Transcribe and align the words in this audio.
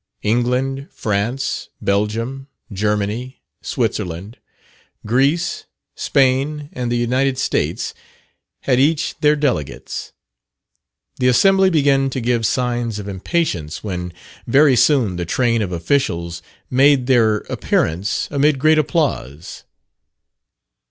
England, 0.23 0.87
France, 0.91 1.69
Belgium, 1.79 2.47
Germany, 2.73 3.39
Switzerland, 3.61 4.39
Greece, 5.05 5.65
Spain, 5.93 6.69
and 6.73 6.91
the 6.91 6.97
United 6.97 7.37
States, 7.37 7.93
had 8.61 8.79
each 8.79 9.15
their 9.19 9.35
delegates. 9.35 10.11
The 11.17 11.27
Assembly 11.27 11.69
began 11.69 12.09
to 12.09 12.19
give 12.19 12.47
signs 12.47 12.97
of 12.97 13.07
impatience, 13.07 13.83
when 13.83 14.11
very 14.47 14.75
soon 14.75 15.17
the 15.17 15.25
train 15.25 15.61
of 15.61 15.71
officials 15.71 16.41
made 16.71 17.05
their 17.05 17.35
appearance 17.47 18.27
amid 18.31 18.57
great 18.57 18.79
applause. 18.79 19.65